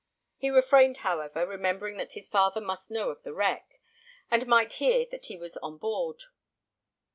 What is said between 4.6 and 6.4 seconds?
hear that he was on board.